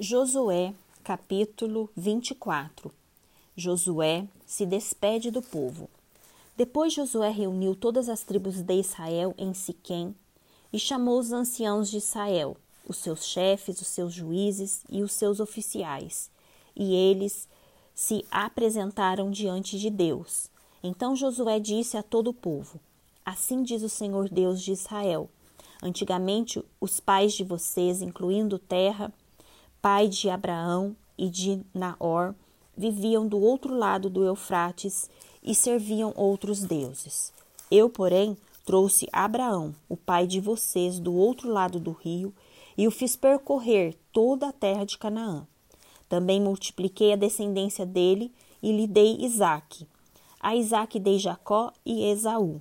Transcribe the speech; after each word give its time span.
Josué, 0.00 0.72
capítulo 1.02 1.90
24. 1.96 2.92
Josué 3.56 4.28
se 4.46 4.64
despede 4.64 5.28
do 5.28 5.42
povo. 5.42 5.90
Depois 6.56 6.92
Josué 6.92 7.30
reuniu 7.30 7.74
todas 7.74 8.08
as 8.08 8.22
tribos 8.22 8.62
de 8.62 8.74
Israel 8.74 9.34
em 9.36 9.52
Siquém 9.52 10.14
e 10.72 10.78
chamou 10.78 11.18
os 11.18 11.32
anciãos 11.32 11.90
de 11.90 11.96
Israel, 11.96 12.56
os 12.86 12.98
seus 12.98 13.26
chefes, 13.26 13.80
os 13.80 13.88
seus 13.88 14.14
juízes 14.14 14.84
e 14.88 15.02
os 15.02 15.10
seus 15.10 15.40
oficiais, 15.40 16.30
e 16.76 16.94
eles 16.94 17.48
se 17.92 18.24
apresentaram 18.30 19.32
diante 19.32 19.76
de 19.80 19.90
Deus. 19.90 20.48
Então 20.80 21.16
Josué 21.16 21.58
disse 21.58 21.96
a 21.96 22.04
todo 22.04 22.28
o 22.28 22.34
povo: 22.34 22.78
Assim 23.26 23.64
diz 23.64 23.82
o 23.82 23.88
Senhor 23.88 24.28
Deus 24.28 24.62
de 24.62 24.70
Israel: 24.70 25.28
Antigamente 25.82 26.64
os 26.80 27.00
pais 27.00 27.32
de 27.32 27.42
vocês, 27.42 28.00
incluindo 28.00 28.60
Terra, 28.60 29.12
pai 29.80 30.08
de 30.08 30.28
Abraão 30.28 30.96
e 31.16 31.28
de 31.28 31.60
Naor, 31.72 32.34
viviam 32.76 33.26
do 33.26 33.40
outro 33.40 33.74
lado 33.74 34.10
do 34.10 34.24
Eufrates 34.24 35.08
e 35.42 35.54
serviam 35.54 36.12
outros 36.16 36.60
deuses. 36.60 37.32
Eu, 37.70 37.88
porém, 37.88 38.36
trouxe 38.64 39.08
Abraão, 39.12 39.74
o 39.88 39.96
pai 39.96 40.26
de 40.26 40.40
vocês, 40.40 40.98
do 40.98 41.14
outro 41.14 41.48
lado 41.50 41.78
do 41.78 41.92
rio 41.92 42.34
e 42.76 42.86
o 42.86 42.90
fiz 42.90 43.16
percorrer 43.16 43.96
toda 44.12 44.48
a 44.48 44.52
terra 44.52 44.84
de 44.84 44.98
Canaã. 44.98 45.46
Também 46.08 46.40
multipliquei 46.40 47.12
a 47.12 47.16
descendência 47.16 47.84
dele 47.84 48.32
e 48.62 48.72
lhe 48.72 48.86
dei 48.86 49.16
Isaque. 49.20 49.86
A 50.40 50.54
Isaque 50.54 51.00
dei 51.00 51.18
Jacó 51.18 51.72
e 51.84 52.04
Esaú. 52.04 52.60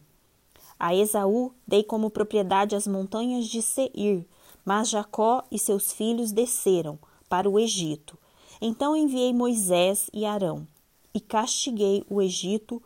A 0.80 0.96
Esaú 0.96 1.52
dei 1.68 1.84
como 1.84 2.10
propriedade 2.10 2.76
as 2.76 2.88
montanhas 2.88 3.46
de 3.46 3.62
Seir, 3.62 4.26
mas 4.66 4.90
Jacó 4.90 5.44
e 5.52 5.58
seus 5.58 5.94
filhos 5.94 6.32
desceram 6.32 7.00
para 7.30 7.50
o 7.50 7.60
Egito. 7.60 8.18
Então 8.62 8.96
enviei 8.96 9.34
Moisés 9.34 10.10
e 10.14 10.26
Arão, 10.26 10.68
e 11.14 11.20
castiguei 11.20 12.04
o 12.10 12.22
Egito 12.22 12.82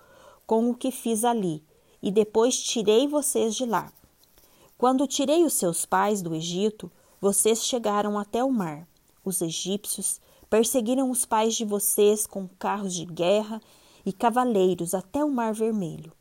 com 0.45 0.69
o 0.69 0.75
que 0.75 0.91
fiz 0.91 1.23
ali, 1.23 1.63
e 2.01 2.11
depois 2.11 2.61
tirei 2.61 3.07
vocês 3.07 3.55
de 3.55 3.65
lá. 3.65 3.91
Quando 4.77 5.07
tirei 5.07 5.43
os 5.43 5.53
seus 5.53 5.85
pais 5.85 6.21
do 6.21 6.33
Egito, 6.33 6.91
vocês 7.21 7.63
chegaram 7.63 8.17
até 8.17 8.43
o 8.43 8.51
mar. 8.51 8.87
Os 9.23 9.41
egípcios 9.41 10.19
perseguiram 10.49 11.11
os 11.11 11.23
pais 11.23 11.55
de 11.55 11.63
vocês 11.63 12.25
com 12.25 12.47
carros 12.47 12.93
de 12.93 13.05
guerra 13.05 13.61
e 14.05 14.11
cavaleiros 14.11 14.93
até 14.93 15.23
o 15.23 15.29
mar 15.29 15.53
vermelho. 15.53 16.11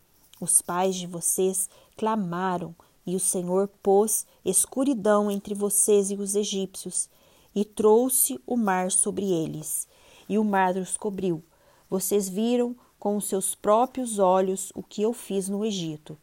Os 0.41 0.61
pais 0.63 0.95
de 0.95 1.07
vocês 1.07 1.69
clamaram 1.97 2.75
e 3.07 3.17
o 3.17 3.21
Senhor 3.21 3.69
pôs 3.83 4.27
escuridão 4.45 5.31
entre 5.31 5.55
vocês 5.55 6.11
e 6.11 6.15
os 6.15 6.35
egípcios, 6.35 7.09
e 7.55 7.65
trouxe 7.65 8.41
o 8.47 8.57
mar 8.57 8.91
sobre 8.91 9.31
eles, 9.31 9.89
e 10.29 10.39
o 10.39 10.45
mar 10.45 10.77
os 10.77 10.97
cobriu. 10.97 11.43
Vocês 11.89 12.29
viram 12.29 12.77
com 12.99 13.17
os 13.17 13.27
seus 13.27 13.55
próprios 13.55 14.19
olhos 14.19 14.71
o 14.75 14.83
que 14.83 15.03
eu 15.03 15.13
fiz 15.13 15.49
no 15.49 15.65
Egito. 15.65 16.17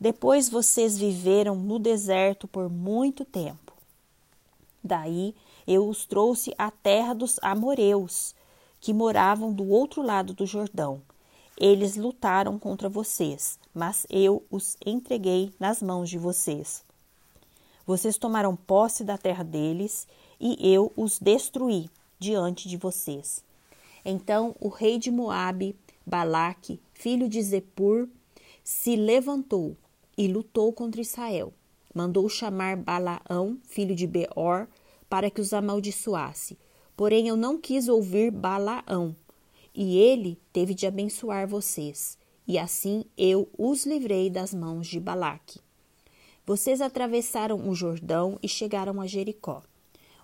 Depois 0.00 0.48
vocês 0.48 0.96
viveram 0.96 1.56
no 1.56 1.78
deserto 1.78 2.46
por 2.46 2.68
muito 2.68 3.24
tempo. 3.24 3.72
Daí 4.82 5.34
eu 5.66 5.88
os 5.88 6.06
trouxe 6.06 6.54
à 6.56 6.70
terra 6.70 7.14
dos 7.14 7.38
amoreus, 7.42 8.34
que 8.80 8.94
moravam 8.94 9.52
do 9.52 9.68
outro 9.68 10.02
lado 10.02 10.32
do 10.32 10.46
Jordão. 10.46 11.02
Eles 11.60 11.96
lutaram 11.96 12.58
contra 12.58 12.88
vocês, 12.88 13.58
mas 13.74 14.06
eu 14.08 14.44
os 14.48 14.76
entreguei 14.86 15.52
nas 15.58 15.82
mãos 15.82 16.08
de 16.08 16.16
vocês. 16.16 16.84
Vocês 17.84 18.16
tomaram 18.16 18.54
posse 18.54 19.02
da 19.02 19.18
terra 19.18 19.42
deles 19.42 20.06
e 20.40 20.72
eu 20.72 20.92
os 20.96 21.18
destruí 21.18 21.88
diante 22.18 22.68
de 22.68 22.76
vocês. 22.76 23.44
Então 24.04 24.54
o 24.60 24.68
rei 24.68 24.98
de 24.98 25.10
Moabe, 25.10 25.76
Balaque, 26.06 26.80
filho 26.92 27.28
de 27.28 27.42
Zepur, 27.42 28.08
se 28.64 28.96
levantou 28.96 29.76
e 30.16 30.28
lutou 30.28 30.72
contra 30.72 31.00
Israel. 31.00 31.52
Mandou 31.94 32.28
chamar 32.28 32.76
Balaão, 32.76 33.58
filho 33.64 33.94
de 33.94 34.06
Beor, 34.06 34.68
para 35.08 35.30
que 35.30 35.40
os 35.40 35.52
amaldiçoasse. 35.52 36.58
Porém 36.96 37.28
eu 37.28 37.36
não 37.36 37.58
quis 37.58 37.88
ouvir 37.88 38.30
Balaão, 38.30 39.14
e 39.74 39.96
ele 39.96 40.38
teve 40.52 40.74
de 40.74 40.86
abençoar 40.86 41.46
vocês, 41.46 42.18
e 42.46 42.58
assim 42.58 43.04
eu 43.16 43.48
os 43.56 43.86
livrei 43.86 44.28
das 44.28 44.52
mãos 44.52 44.88
de 44.88 44.98
Balaque. 44.98 45.60
Vocês 46.44 46.80
atravessaram 46.80 47.68
o 47.68 47.74
Jordão 47.74 48.38
e 48.42 48.48
chegaram 48.48 49.00
a 49.00 49.06
Jericó. 49.06 49.62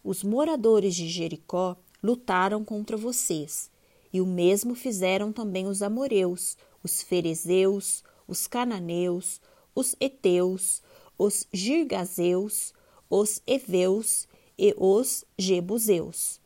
Os 0.04 0.22
moradores 0.22 0.94
de 0.94 1.08
Jericó 1.08 1.76
lutaram 2.00 2.64
contra 2.64 2.96
vocês, 2.96 3.68
e 4.12 4.20
o 4.20 4.26
mesmo 4.26 4.76
fizeram 4.76 5.32
também 5.32 5.66
os 5.66 5.82
amoreus, 5.82 6.56
os 6.82 7.02
ferezeus, 7.02 8.04
os 8.28 8.46
cananeus, 8.46 9.40
os 9.74 9.96
heteus, 9.98 10.80
os 11.18 11.48
girgazeus, 11.52 12.72
os 13.10 13.42
eveus 13.46 14.28
e 14.56 14.72
os 14.78 15.24
jebuseus 15.36 16.44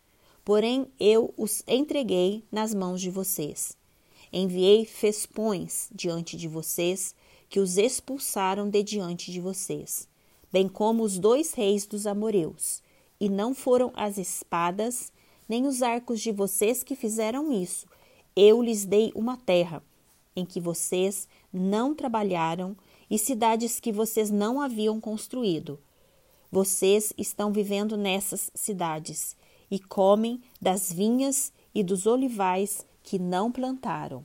porém 0.49 0.87
eu 0.99 1.35
os 1.37 1.63
entreguei 1.69 2.43
nas 2.51 2.73
mãos 2.73 3.03
de 3.03 3.11
vocês. 3.11 3.77
Enviei 4.33 4.87
fespões 4.87 5.91
diante 5.95 6.39
de 6.39 6.49
vocês, 6.49 7.15
que 7.51 7.61
os 7.61 7.77
expulsaram 7.77 8.71
de 8.71 8.83
diante 8.83 9.31
de 9.31 9.43
vocês, 9.43 10.09
bem 10.51 10.67
como 10.67 11.03
os 11.03 11.19
dois 11.19 11.53
reis 11.53 11.85
dos 11.85 12.07
amoreus. 12.07 12.81
E 13.21 13.29
não 13.29 13.55
foram 13.55 13.93
as 13.95 14.17
espadas, 14.19 15.13
nem 15.49 15.67
os 15.67 15.83
arcos 15.83 16.21
de 16.21 16.31
vocês 16.31 16.83
que 16.83 16.95
fizeram 16.95 17.53
isso. 17.53 17.87
Eu 18.37 18.63
lhes 18.63 18.85
dei 18.85 19.13
uma 19.15 19.37
terra, 19.37 19.83
em 20.37 20.45
que 20.45 20.61
vocês 20.61 21.29
não 21.53 21.95
trabalharam, 21.95 22.77
e 23.11 23.19
cidades 23.19 23.81
que 23.81 23.91
vocês 23.91 24.31
não 24.31 24.61
haviam 24.61 25.01
construído. 25.01 25.79
Vocês 26.51 27.13
estão 27.17 27.53
vivendo 27.53 27.97
nessas 27.97 28.51
cidades 28.55 29.37
e 29.71 29.79
comem 29.79 30.41
das 30.61 30.93
vinhas 30.93 31.53
e 31.75 31.83
dos 31.83 32.07
olivais 32.07 32.87
que 33.03 33.19
não 33.19 33.51
plantaram. 33.51 34.25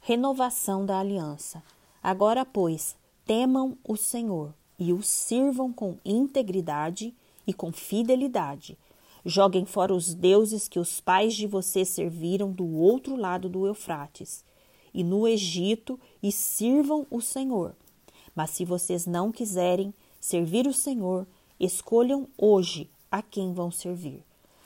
Renovação 0.00 0.84
da 0.84 0.98
aliança. 0.98 1.62
Agora, 2.02 2.44
pois, 2.44 2.96
temam 3.24 3.76
o 3.82 3.96
Senhor 3.96 4.54
e 4.78 4.92
o 4.92 5.02
sirvam 5.02 5.72
com 5.72 5.96
integridade 6.04 7.14
e 7.46 7.52
com 7.52 7.72
fidelidade. 7.72 8.78
Joguem 9.24 9.64
fora 9.64 9.94
os 9.94 10.14
deuses 10.14 10.68
que 10.68 10.78
os 10.78 11.00
pais 11.00 11.34
de 11.34 11.46
vocês 11.46 11.88
serviram 11.88 12.52
do 12.52 12.66
outro 12.66 13.16
lado 13.16 13.48
do 13.48 13.66
Eufrates 13.66 14.44
e 14.92 15.02
no 15.02 15.26
Egito 15.26 15.98
e 16.22 16.30
sirvam 16.30 17.06
o 17.10 17.20
Senhor. 17.20 17.74
Mas 18.34 18.50
se 18.50 18.64
vocês 18.64 19.06
não 19.06 19.32
quiserem 19.32 19.94
servir 20.20 20.66
o 20.66 20.74
Senhor, 20.74 21.26
escolham 21.58 22.28
hoje 22.36 22.90
a 23.10 23.22
quem 23.22 23.52
vão 23.52 23.70
servir. 23.70 24.22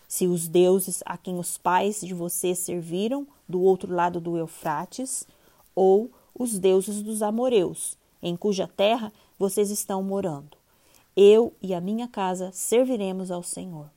Se 0.09 0.27
os 0.27 0.49
deuses 0.49 1.03
a 1.07 1.17
quem 1.17 1.39
os 1.39 1.57
pais 1.57 2.01
de 2.01 2.15
vocês 2.15 2.59
serviram 2.59 3.27
do 3.49 3.61
outro 3.61 3.95
lado 3.95 4.21
do 4.21 4.37
Eufrates, 4.37 5.27
ou 5.75 6.11
os 6.35 6.59
deuses 6.59 7.03
dos 7.03 7.23
amoreus, 7.23 7.97
em 8.21 8.37
cuja 8.37 8.67
terra 8.67 9.13
vocês 9.39 9.71
estão 9.71 10.03
morando. 10.03 10.58
Eu 11.21 11.53
e 11.61 11.75
a 11.75 11.81
minha 11.81 12.07
casa 12.07 12.53
serviremos 12.53 13.33
ao 13.33 13.43
Senhor. 13.43 13.91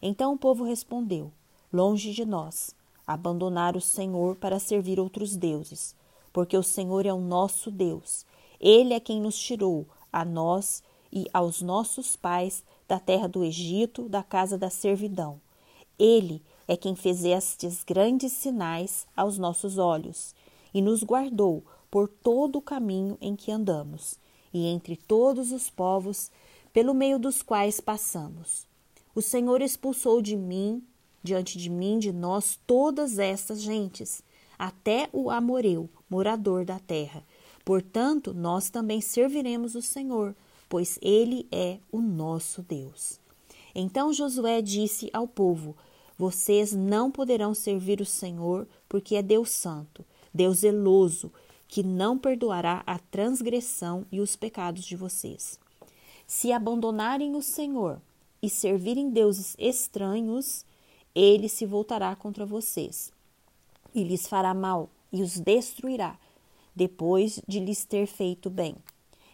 Então 0.00 0.32
o 0.32 0.38
povo 0.38 0.64
respondeu: 0.64 1.30
Longe 1.70 2.14
de 2.14 2.24
nós, 2.24 2.74
abandonar 3.06 3.76
o 3.76 3.80
Senhor 3.82 4.36
para 4.36 4.58
servir 4.58 4.98
outros 4.98 5.36
deuses, 5.36 5.94
porque 6.32 6.56
o 6.56 6.62
Senhor 6.62 7.04
é 7.04 7.12
o 7.12 7.20
nosso 7.20 7.70
Deus. 7.70 8.24
Ele 8.58 8.94
é 8.94 9.00
quem 9.00 9.20
nos 9.20 9.38
tirou, 9.38 9.86
a 10.10 10.24
nós 10.24 10.82
e 11.12 11.26
aos 11.30 11.60
nossos 11.60 12.16
pais, 12.16 12.64
da 12.88 12.98
terra 12.98 13.28
do 13.28 13.44
Egito, 13.44 14.08
da 14.08 14.22
casa 14.22 14.56
da 14.56 14.70
servidão. 14.70 15.38
Ele 15.98 16.40
é 16.66 16.74
quem 16.74 16.96
fez 16.96 17.22
estes 17.22 17.84
grandes 17.84 18.32
sinais 18.32 19.06
aos 19.14 19.36
nossos 19.36 19.76
olhos 19.76 20.34
e 20.72 20.80
nos 20.80 21.02
guardou 21.02 21.62
por 21.90 22.08
todo 22.08 22.56
o 22.56 22.62
caminho 22.62 23.18
em 23.20 23.36
que 23.36 23.52
andamos 23.52 24.18
e 24.54 24.66
entre 24.68 24.96
todos 24.96 25.52
os 25.52 25.68
povos 25.68 26.30
pelo 26.76 26.92
meio 26.92 27.18
dos 27.18 27.40
quais 27.40 27.80
passamos. 27.80 28.66
O 29.14 29.22
Senhor 29.22 29.62
expulsou 29.62 30.20
de 30.20 30.36
mim, 30.36 30.82
diante 31.22 31.56
de 31.56 31.70
mim, 31.70 31.98
de 31.98 32.12
nós, 32.12 32.58
todas 32.66 33.18
estas 33.18 33.62
gentes, 33.62 34.22
até 34.58 35.08
o 35.10 35.30
Amoreu, 35.30 35.88
morador 36.10 36.66
da 36.66 36.78
terra. 36.78 37.24
Portanto, 37.64 38.34
nós 38.34 38.68
também 38.68 39.00
serviremos 39.00 39.74
o 39.74 39.80
Senhor, 39.80 40.36
pois 40.68 40.98
ele 41.00 41.48
é 41.50 41.78
o 41.90 41.98
nosso 42.02 42.60
Deus. 42.60 43.18
Então 43.74 44.12
Josué 44.12 44.60
disse 44.60 45.08
ao 45.14 45.26
povo: 45.26 45.74
Vocês 46.18 46.74
não 46.74 47.10
poderão 47.10 47.54
servir 47.54 48.02
o 48.02 48.04
Senhor, 48.04 48.68
porque 48.86 49.16
é 49.16 49.22
Deus 49.22 49.48
santo, 49.48 50.04
Deus 50.30 50.58
zeloso, 50.58 51.32
que 51.66 51.82
não 51.82 52.18
perdoará 52.18 52.82
a 52.86 52.98
transgressão 52.98 54.04
e 54.12 54.20
os 54.20 54.36
pecados 54.36 54.84
de 54.84 54.94
vocês. 54.94 55.58
Se 56.26 56.52
abandonarem 56.52 57.36
o 57.36 57.42
Senhor 57.42 58.00
e 58.42 58.50
servirem 58.50 59.10
deuses 59.10 59.54
estranhos, 59.58 60.64
ele 61.14 61.48
se 61.48 61.64
voltará 61.64 62.14
contra 62.16 62.44
vocês 62.44 63.12
e 63.94 64.02
lhes 64.02 64.26
fará 64.26 64.52
mal 64.52 64.90
e 65.12 65.22
os 65.22 65.38
destruirá, 65.38 66.18
depois 66.74 67.40
de 67.46 67.60
lhes 67.60 67.84
ter 67.84 68.06
feito 68.06 68.50
bem. 68.50 68.76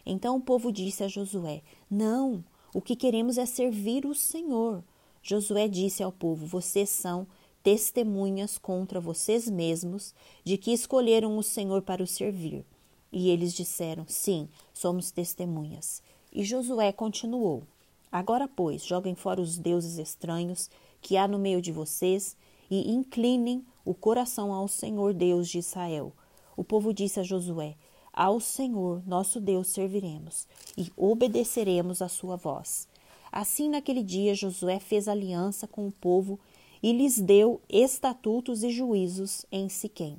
Então 0.04 0.36
o 0.36 0.40
povo 0.40 0.70
disse 0.70 1.02
a 1.02 1.08
Josué: 1.08 1.62
Não, 1.90 2.44
o 2.74 2.80
que 2.80 2.94
queremos 2.94 3.38
é 3.38 3.46
servir 3.46 4.06
o 4.06 4.14
Senhor. 4.14 4.84
Josué 5.22 5.68
disse 5.68 6.02
ao 6.02 6.12
povo: 6.12 6.46
Vocês 6.46 6.90
são 6.90 7.26
testemunhas 7.62 8.58
contra 8.58 9.00
vocês 9.00 9.48
mesmos 9.48 10.14
de 10.44 10.58
que 10.58 10.72
escolheram 10.72 11.38
o 11.38 11.42
Senhor 11.42 11.82
para 11.82 12.02
o 12.02 12.06
servir. 12.06 12.64
E 13.10 13.30
eles 13.30 13.52
disseram: 13.54 14.04
Sim, 14.06 14.48
somos 14.72 15.10
testemunhas. 15.10 16.02
E 16.32 16.42
Josué 16.44 16.92
continuou: 16.92 17.62
Agora, 18.10 18.48
pois, 18.48 18.84
joguem 18.84 19.14
fora 19.14 19.40
os 19.40 19.58
deuses 19.58 19.98
estranhos 19.98 20.70
que 21.00 21.16
há 21.16 21.28
no 21.28 21.38
meio 21.38 21.60
de 21.60 21.70
vocês 21.70 22.36
e 22.70 22.90
inclinem 22.90 23.62
o 23.84 23.92
coração 23.92 24.52
ao 24.52 24.66
Senhor 24.66 25.12
Deus 25.12 25.48
de 25.48 25.58
Israel. 25.58 26.12
O 26.56 26.64
povo 26.64 26.94
disse 26.94 27.20
a 27.20 27.22
Josué: 27.22 27.74
Ao 28.12 28.40
Senhor 28.40 29.02
nosso 29.06 29.40
Deus 29.40 29.68
serviremos 29.68 30.46
e 30.76 30.90
obedeceremos 30.96 32.00
à 32.00 32.08
sua 32.08 32.36
voz. 32.36 32.88
Assim, 33.30 33.68
naquele 33.68 34.02
dia, 34.02 34.34
Josué 34.34 34.78
fez 34.78 35.08
aliança 35.08 35.66
com 35.66 35.86
o 35.86 35.92
povo 35.92 36.38
e 36.82 36.92
lhes 36.92 37.18
deu 37.18 37.60
estatutos 37.68 38.62
e 38.62 38.70
juízos 38.70 39.44
em 39.52 39.68
Siquém. 39.68 40.16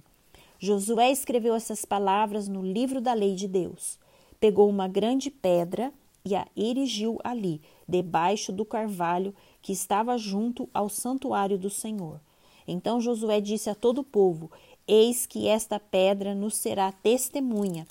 Josué 0.59 1.11
escreveu 1.11 1.55
essas 1.55 1.85
palavras 1.85 2.47
no 2.47 2.63
livro 2.63 3.01
da 3.01 3.13
lei 3.13 3.35
de 3.35 3.47
Deus. 3.47 3.99
Pegou 4.39 4.69
uma 4.69 4.87
grande 4.87 5.29
pedra 5.29 5.93
e 6.25 6.35
a 6.35 6.47
erigiu 6.55 7.19
ali, 7.23 7.61
debaixo 7.87 8.51
do 8.51 8.63
carvalho 8.63 9.35
que 9.61 9.73
estava 9.73 10.17
junto 10.17 10.69
ao 10.73 10.89
santuário 10.89 11.57
do 11.57 11.69
Senhor. 11.69 12.19
Então 12.67 13.01
Josué 13.01 13.41
disse 13.41 13.69
a 13.69 13.75
todo 13.75 13.99
o 13.99 14.03
povo: 14.03 14.49
Eis 14.87 15.25
que 15.25 15.47
esta 15.47 15.79
pedra 15.79 16.33
nos 16.33 16.55
será 16.55 16.91
testemunha, 16.91 17.85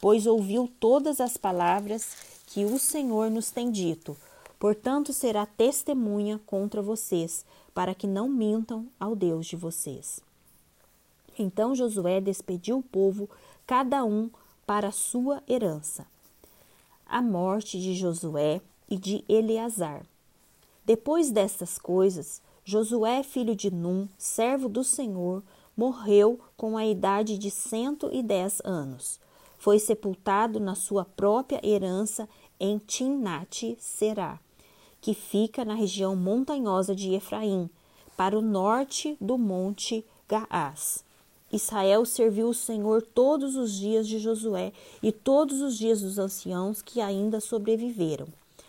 pois 0.00 0.26
ouviu 0.26 0.70
todas 0.78 1.20
as 1.20 1.36
palavras 1.36 2.42
que 2.46 2.64
o 2.64 2.78
Senhor 2.78 3.30
nos 3.30 3.50
tem 3.50 3.70
dito. 3.70 4.16
Portanto, 4.58 5.12
será 5.12 5.46
testemunha 5.46 6.38
contra 6.44 6.82
vocês, 6.82 7.46
para 7.72 7.94
que 7.94 8.06
não 8.06 8.28
mintam 8.28 8.86
ao 8.98 9.16
Deus 9.16 9.46
de 9.46 9.56
vocês. 9.56 10.20
Então 11.38 11.74
Josué 11.74 12.20
despediu 12.20 12.78
o 12.78 12.82
povo, 12.82 13.30
cada 13.66 14.04
um 14.04 14.28
para 14.66 14.88
a 14.88 14.92
sua 14.92 15.42
herança. 15.48 16.06
A 17.10 17.20
morte 17.20 17.80
de 17.80 17.94
Josué 17.94 18.62
e 18.88 18.96
de 18.96 19.24
Eleazar. 19.28 20.06
Depois 20.86 21.30
destas 21.30 21.76
coisas, 21.76 22.40
Josué, 22.64 23.22
filho 23.22 23.54
de 23.54 23.70
Num, 23.70 24.08
servo 24.16 24.68
do 24.68 24.82
Senhor, 24.82 25.42
morreu 25.76 26.38
com 26.56 26.76
a 26.76 26.86
idade 26.86 27.36
de 27.36 27.50
cento 27.50 28.08
e 28.12 28.22
dez 28.22 28.62
anos. 28.64 29.20
Foi 29.58 29.78
sepultado 29.78 30.58
na 30.58 30.74
sua 30.74 31.04
própria 31.04 31.60
herança 31.62 32.28
em 32.58 32.78
Timnate 32.78 33.76
Será 33.78 34.38
que 35.00 35.14
fica 35.14 35.64
na 35.64 35.74
região 35.74 36.14
montanhosa 36.14 36.94
de 36.94 37.14
Efraim, 37.14 37.70
para 38.16 38.38
o 38.38 38.42
norte 38.42 39.16
do 39.20 39.38
monte 39.38 40.04
Gaás. 40.28 41.02
Israel 41.52 42.04
serviu 42.04 42.48
o 42.48 42.54
Senhor 42.54 43.02
todos 43.02 43.56
os 43.56 43.72
dias 43.72 44.06
de 44.06 44.18
Josué 44.18 44.72
e 45.02 45.10
todos 45.10 45.60
os 45.60 45.76
dias 45.76 46.00
dos 46.00 46.18
anciãos 46.18 46.80
que 46.80 47.00
ainda 47.00 47.40
sobreviveram, 47.40 48.28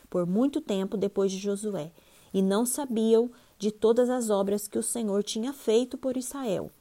por 0.10 0.26
muito 0.26 0.60
tempo 0.60 0.98
depois 0.98 1.32
de 1.32 1.38
Josué, 1.38 1.92
e 2.34 2.42
não 2.42 2.66
sabiam 2.66 3.30
de 3.60 3.72
todas 3.72 4.10
as 4.10 4.32
obras 4.32 4.68
que 4.68 4.80
o 4.80 4.84
Senhor 4.84 5.24
tinha 5.24 5.54
feito 5.54 5.98
por 5.98 6.18
Israel. 6.18 6.72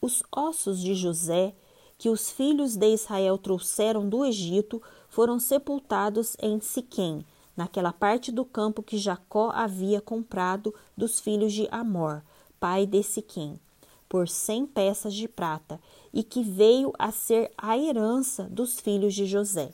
Os 0.00 0.22
ossos 0.30 0.80
de 0.80 0.94
José, 0.94 1.52
que 1.98 2.08
os 2.08 2.30
filhos 2.30 2.76
de 2.76 2.94
Israel 2.94 3.36
trouxeram 3.36 4.08
do 4.08 4.24
Egito, 4.24 4.80
foram 5.08 5.40
sepultados 5.40 6.36
em 6.40 6.60
Siquém, 6.60 7.24
naquela 7.56 7.92
parte 7.92 8.30
do 8.30 8.44
campo 8.44 8.82
que 8.82 8.98
Jacó 8.98 9.50
havia 9.52 10.00
comprado 10.00 10.72
dos 10.96 11.18
filhos 11.18 11.52
de 11.52 11.66
Amor, 11.72 12.22
pai 12.60 12.86
de 12.86 13.02
Siquém, 13.02 13.58
por 14.08 14.28
cem 14.28 14.66
peças 14.66 15.14
de 15.14 15.28
prata, 15.28 15.80
e 16.12 16.22
que 16.22 16.42
veio 16.42 16.92
a 16.98 17.10
ser 17.10 17.50
a 17.56 17.76
herança 17.76 18.44
dos 18.44 18.80
filhos 18.80 19.14
de 19.14 19.26
José. 19.26 19.70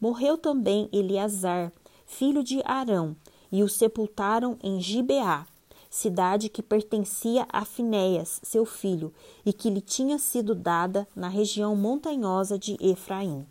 Morreu 0.00 0.36
também 0.36 0.88
Eleazar, 0.92 1.72
filho 2.06 2.42
de 2.42 2.60
Arão, 2.64 3.16
e 3.50 3.62
o 3.62 3.68
sepultaram 3.68 4.58
em 4.62 4.80
Gibeá, 4.80 5.46
cidade 5.88 6.48
que 6.48 6.62
pertencia 6.62 7.46
a 7.52 7.64
Finéias, 7.64 8.40
seu 8.42 8.64
filho, 8.64 9.12
e 9.44 9.52
que 9.52 9.68
lhe 9.68 9.80
tinha 9.80 10.18
sido 10.18 10.54
dada 10.54 11.06
na 11.14 11.28
região 11.28 11.76
montanhosa 11.76 12.58
de 12.58 12.76
Efraim. 12.80 13.46